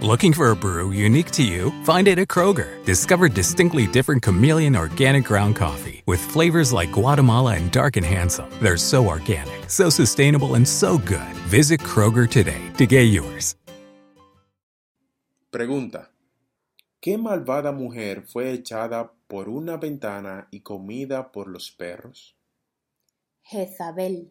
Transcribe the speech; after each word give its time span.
Looking 0.00 0.32
for 0.32 0.52
a 0.52 0.54
brew 0.54 0.92
unique 0.92 1.32
to 1.32 1.42
you? 1.42 1.72
Find 1.82 2.06
it 2.06 2.20
at 2.20 2.28
Kroger. 2.28 2.84
Discover 2.84 3.30
distinctly 3.30 3.88
different 3.88 4.22
chameleon 4.22 4.76
organic 4.76 5.24
ground 5.24 5.56
coffee 5.56 6.04
with 6.06 6.20
flavors 6.20 6.72
like 6.72 6.92
Guatemala 6.92 7.56
and 7.56 7.68
Dark 7.72 7.96
and 7.96 8.06
Handsome. 8.06 8.48
They're 8.62 8.76
so 8.76 9.08
organic, 9.08 9.68
so 9.68 9.90
sustainable, 9.90 10.54
and 10.54 10.68
so 10.68 10.98
good. 10.98 11.34
Visit 11.50 11.80
Kroger 11.80 12.30
today 12.30 12.70
to 12.76 12.86
get 12.86 13.10
yours. 13.10 13.56
Pregunta: 15.50 16.10
¿Qué 17.00 17.18
malvada 17.18 17.72
mujer 17.72 18.22
fue 18.22 18.52
echada 18.52 19.10
por 19.26 19.48
una 19.48 19.78
ventana 19.78 20.46
y 20.52 20.60
comida 20.60 21.32
por 21.32 21.48
los 21.48 21.72
perros? 21.72 22.36
Jezabel. 23.42 24.30